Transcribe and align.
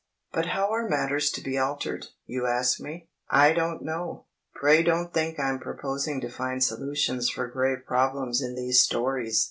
But 0.33 0.47
how 0.47 0.71
are 0.71 0.89
matters 0.89 1.29
to 1.29 1.41
be 1.41 1.59
altered? 1.59 2.07
you 2.25 2.47
ask 2.47 2.79
me. 2.79 3.09
I 3.29 3.53
don't 3.53 3.83
know! 3.83 4.25
Pray 4.55 4.81
don't 4.81 5.13
think 5.13 5.39
I'm 5.39 5.59
proposing 5.59 6.19
to 6.21 6.27
find 6.31 6.63
solutions 6.63 7.29
for 7.29 7.45
grave 7.45 7.85
problems 7.85 8.41
in 8.41 8.55
these 8.55 8.79
stories! 8.81 9.39